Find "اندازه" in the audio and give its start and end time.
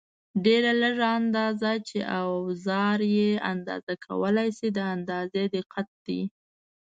1.19-1.71, 3.51-3.93